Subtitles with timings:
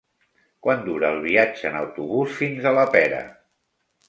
[0.67, 3.23] Quant dura el viatge en autobús fins a la Pera?